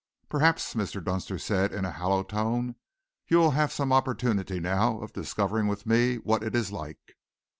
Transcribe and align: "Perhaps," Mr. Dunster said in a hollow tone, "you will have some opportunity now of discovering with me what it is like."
"Perhaps," 0.29 0.73
Mr. 0.73 1.03
Dunster 1.03 1.37
said 1.37 1.71
in 1.71 1.85
a 1.85 1.91
hollow 1.91 2.23
tone, 2.23 2.73
"you 3.27 3.37
will 3.37 3.51
have 3.51 3.71
some 3.71 3.93
opportunity 3.93 4.59
now 4.59 4.97
of 4.97 5.13
discovering 5.13 5.67
with 5.67 5.85
me 5.85 6.15
what 6.15 6.41
it 6.41 6.55
is 6.55 6.71
like." 6.71 7.15